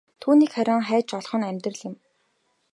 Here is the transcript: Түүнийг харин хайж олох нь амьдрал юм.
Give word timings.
Түүнийг 0.21 0.51
харин 0.55 0.81
хайж 0.87 1.07
олох 1.19 1.33
нь 1.37 1.47
амьдрал 1.49 1.81
юм. 1.89 1.95